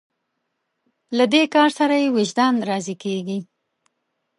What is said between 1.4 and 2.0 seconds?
کار سره